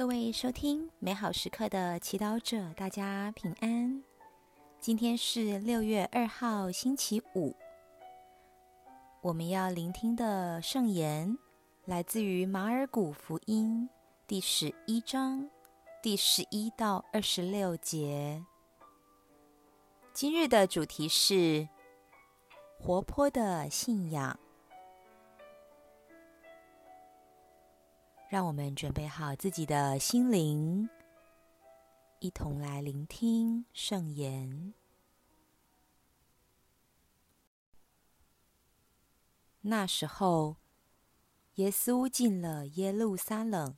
[0.00, 4.02] 各位收听美好时刻的祈祷者，大家平安。
[4.80, 7.54] 今天是六月二号，星期五。
[9.20, 11.36] 我们要聆听的圣言
[11.84, 13.90] 来自于马尔谷福音
[14.26, 15.50] 第十一章
[16.02, 18.42] 第十一到二十六节。
[20.14, 21.68] 今日的主题是
[22.78, 24.40] 活泼的信仰。
[28.30, 30.88] 让我们准备好自己的心灵，
[32.20, 34.72] 一同来聆听圣言。
[39.62, 40.58] 那时候，
[41.56, 43.76] 耶稣进了耶路撒冷，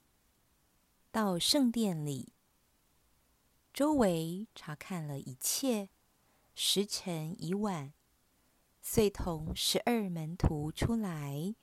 [1.11, 2.35] 到圣殿里，
[3.73, 5.89] 周围查看了一切，
[6.55, 7.95] 时辰已晚，
[8.83, 11.55] 遂同十二门徒出来，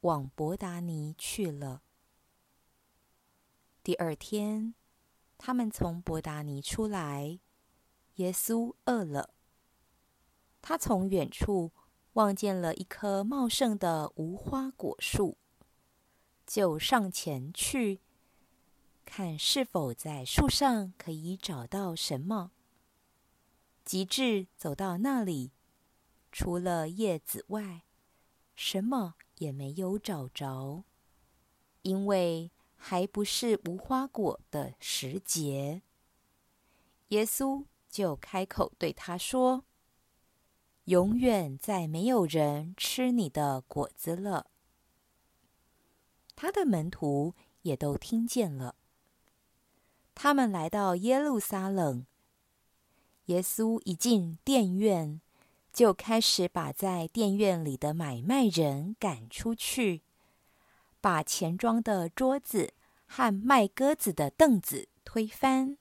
[0.00, 1.80] 往伯达尼去了。
[3.88, 4.74] 第二天，
[5.38, 7.40] 他们从伯达尼出来，
[8.16, 9.30] 耶稣饿了。
[10.60, 11.72] 他从远处
[12.12, 15.38] 望见了一棵茂盛的无花果树，
[16.46, 18.02] 就上前去，
[19.06, 22.50] 看是否在树上可以找到什么。
[23.86, 25.52] 及至走到那里，
[26.30, 27.84] 除了叶子外，
[28.54, 30.84] 什么也没有找着，
[31.80, 35.82] 因为，还不是无花果的时节，
[37.08, 39.64] 耶稣就开口对他说
[40.86, 44.46] ：“永远再没有人吃你的果子了。”
[46.36, 48.76] 他的门徒也都听见了。
[50.14, 52.06] 他们来到耶路撒冷，
[53.26, 55.20] 耶稣一进殿院，
[55.72, 60.02] 就开始把在殿院里的买卖人赶出去。
[61.08, 62.74] 把钱庄的桌子
[63.06, 65.78] 和卖鸽子的凳子推翻，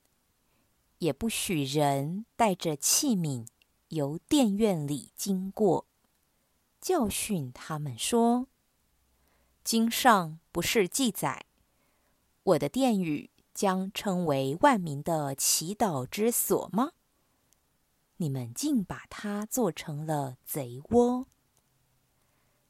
[1.00, 3.46] 也不许人带着器皿
[3.90, 5.86] 由殿院里经过，
[6.80, 8.48] 教训他们说
[9.66, 11.44] ：“经上不是记载，
[12.44, 16.94] 我的殿宇将称为万民的祈祷之所吗？
[18.16, 21.28] 你们竟把它做成了贼窝。”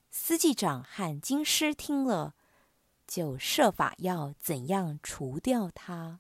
[0.10, 2.34] 司祭长和经师听了，
[3.08, 6.20] 就设法要怎样除掉他，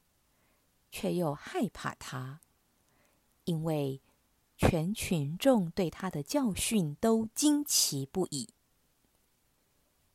[0.89, 2.39] 却又害怕他，
[3.43, 4.01] 因为
[4.57, 8.49] 全群众对他的教训都惊奇不已。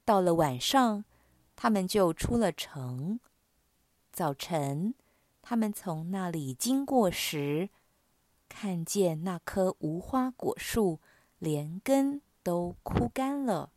[0.05, 1.05] 到了晚上，
[1.55, 3.21] 他们就出了城。
[4.11, 4.95] 早晨，
[5.41, 7.71] 他们从那里经过时，
[8.49, 11.01] 看见那棵无花果树
[11.39, 13.72] 连根都枯干了。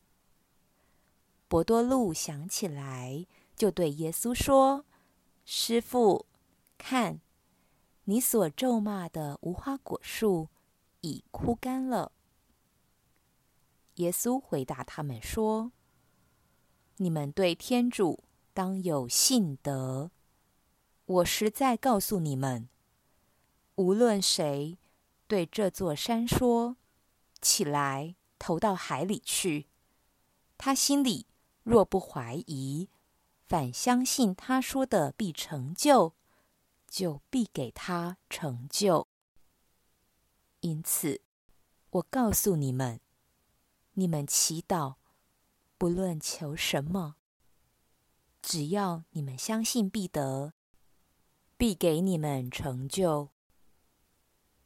[1.55, 4.83] 伯多禄想起来，就对耶稣说
[5.47, 6.25] ：“师傅，
[6.77, 7.21] 看，
[8.03, 10.49] 你所咒骂的无花果树
[10.99, 12.11] 已枯干了。”
[13.95, 15.71] 耶稣回答他们说
[16.99, 20.11] ：“你们对天主当有信德。
[21.05, 22.67] 我实在告诉你们，
[23.75, 24.77] 无论谁
[25.25, 26.75] 对这座山说
[27.41, 29.67] ：‘起来，投到海里去’，
[30.57, 31.27] 他心里……”
[31.65, 32.89] 若不怀疑，
[33.47, 36.13] 反相信他说的必成就，
[36.87, 39.07] 就必给他成就。
[40.59, 41.21] 因此，
[41.89, 43.01] 我告诉你们：
[43.93, 44.97] 你们祈祷，
[45.79, 47.15] 不论求什么，
[48.43, 50.53] 只要你们相信必得，
[51.57, 53.31] 必给你们成就。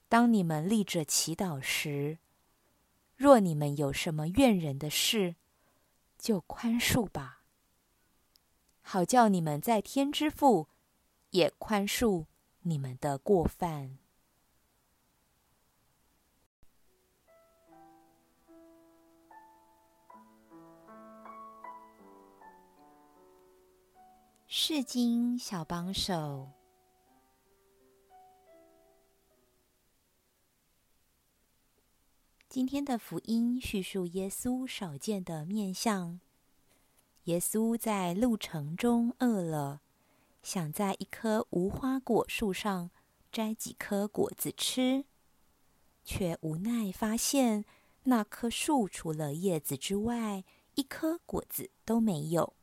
[0.10, 2.20] 当你们立着祈祷时，
[3.16, 5.38] 若你们有什么怨人的事，
[6.20, 7.44] 就宽恕吧，
[8.82, 10.68] 好叫你们在天之父
[11.30, 12.26] 也宽恕
[12.64, 13.98] 你们的过犯。
[24.46, 26.59] 释经小帮手。
[32.60, 36.20] 今天的福音叙述耶稣少见的面相。
[37.24, 39.80] 耶稣在路程中饿了，
[40.44, 42.92] 想在一棵无花果树上
[43.32, 45.06] 摘几颗果子吃，
[46.04, 47.64] 却无奈发现
[48.04, 50.44] 那棵树除了叶子之外，
[50.76, 52.56] 一颗果子都没有。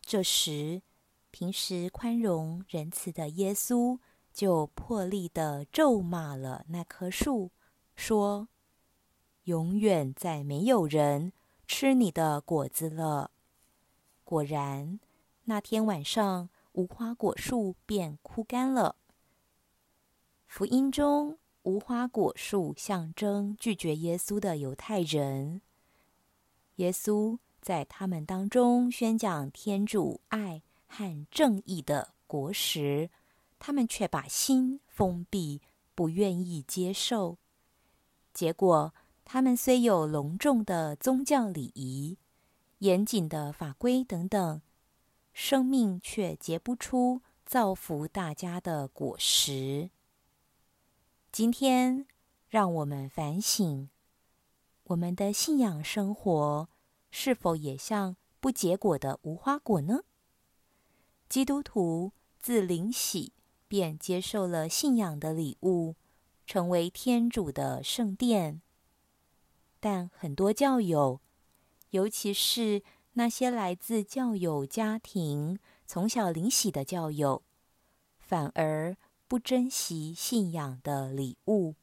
[0.00, 0.82] 这时，
[1.30, 4.00] 平时宽容仁慈的耶稣
[4.32, 7.52] 就破例地咒骂了那棵树，
[7.94, 8.48] 说，
[9.44, 11.32] 永远再没有人
[11.66, 13.30] 吃你的果子了。
[14.24, 15.00] 果然，
[15.44, 18.96] 那天晚上无花果树便枯干了。
[20.46, 25.60] 福音中，无花果树象征拒绝耶稣的犹太人。
[26.76, 33.10] 耶稣在他们当中宣讲天主爱和正义的果实，
[33.58, 35.60] 他们却把心封闭，
[35.94, 37.38] 不愿意接受。
[38.32, 38.92] 结果，
[39.34, 42.18] 他们虽有隆重的宗教礼仪、
[42.78, 44.62] 严谨的法规等等，
[45.32, 49.90] 生命却结不出造福大家的果实。
[51.32, 52.06] 今天，
[52.48, 53.88] 让我们反省，
[54.84, 56.68] 我们的信仰生活
[57.10, 60.04] 是否也像不结果的无花果呢？
[61.28, 63.32] 基督徒自领洗
[63.66, 65.96] 便接受了信仰的礼物，
[66.46, 68.60] 成为天主的圣殿。
[69.84, 71.20] 但很多教友，
[71.90, 72.82] 尤其是
[73.12, 77.42] 那些来自教友家庭、从小领洗的教友，
[78.18, 78.96] 反而
[79.28, 81.74] 不珍惜信仰的礼物，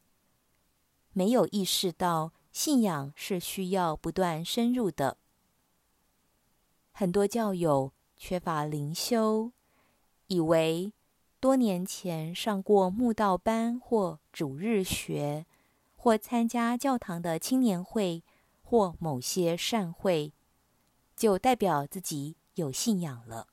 [1.13, 5.18] 没有意识到信仰是需要不断深入的。
[6.92, 9.51] 很多教友缺乏灵修，
[10.25, 10.92] 以为
[11.39, 15.45] 多年前上过慕道班或主日学，
[16.03, 18.24] 或参加教堂的青年会
[18.63, 20.33] 或某些善会，
[21.15, 23.50] 就代表自己有信仰了。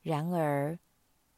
[0.00, 0.78] 然而，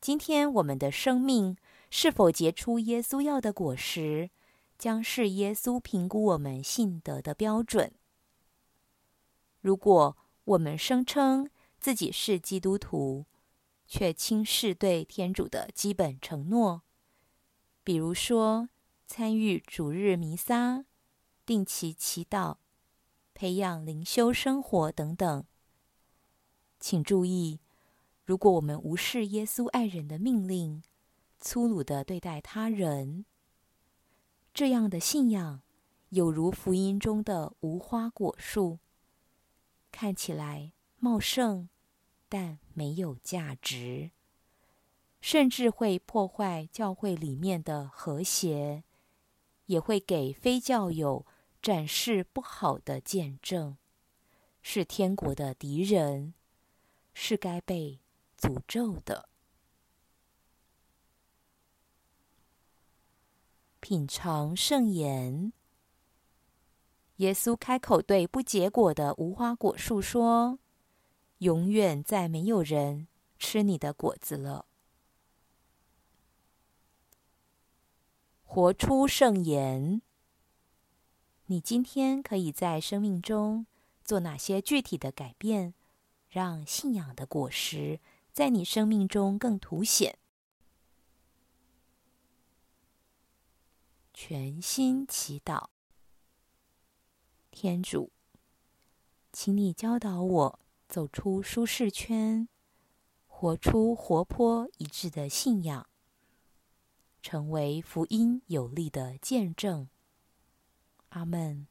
[0.00, 1.56] 今天我们的生命
[1.90, 4.30] 是否结出耶稣要的果实，
[4.78, 7.92] 将是耶稣评估我们信德的标准。
[9.60, 11.50] 如果我们声称
[11.80, 13.26] 自己是基督徒，
[13.88, 16.82] 却轻视对天主的基本承诺，
[17.82, 18.68] 比如说
[19.08, 20.84] 参与主日弥撒、
[21.46, 22.58] 定期祈祷、
[23.32, 25.44] 培养灵修生活等等，
[26.78, 27.58] 请注意。
[28.26, 30.82] 如果我们无视耶稣爱人的命令，
[31.40, 33.24] 粗鲁地对待他人，
[34.52, 35.62] 这样的信仰
[36.10, 38.78] 有如福音中的无花果树，
[39.90, 41.70] 看起来茂盛，
[42.28, 44.10] 但没有价值，
[45.22, 48.84] 甚至会破坏教会里面的和谐，
[49.68, 51.24] 也会给非教友
[51.62, 53.76] 展示不好的见证，
[54.62, 56.34] 是天国的敌人，
[57.12, 58.00] 是该被
[58.38, 59.28] 诅咒的。
[63.80, 65.52] 品尝圣言，
[67.16, 70.58] 耶稣开口对不结果的无花果树说
[71.38, 73.06] ：“永远再没有人
[73.38, 74.64] 吃你的果子了。”
[78.50, 80.00] 活出圣言，
[81.46, 83.66] 你今天可以在生命中
[84.02, 85.74] 做哪些具体的改变，
[86.30, 88.00] 让信仰的果实
[88.32, 90.18] 在你生命中更凸显。
[94.14, 95.66] 全心祈祷，
[97.50, 98.10] 天主，
[99.30, 102.48] 请你教导我走出舒适圈，
[103.26, 105.86] 活出活泼一致的信仰，
[107.22, 109.88] 成为福音有力的见证。
[111.10, 111.66] 阿门。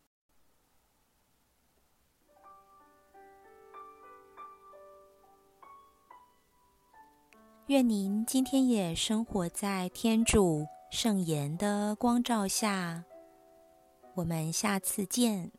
[7.67, 13.03] 愿您今天也生活在天主圣言的光照下。
[14.15, 15.51] 我们下次见。